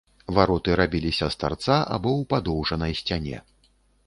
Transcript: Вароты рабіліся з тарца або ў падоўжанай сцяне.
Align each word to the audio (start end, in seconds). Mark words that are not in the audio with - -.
Вароты 0.35 0.77
рабіліся 0.79 1.29
з 1.35 1.39
тарца 1.43 1.75
або 1.95 2.09
ў 2.19 2.27
падоўжанай 2.33 2.99
сцяне. 3.03 3.37